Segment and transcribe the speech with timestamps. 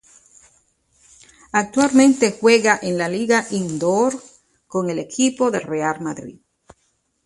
[1.51, 4.19] Actualmente juega en la Liga Indoor
[4.65, 6.39] con el equipo del Real Madrid.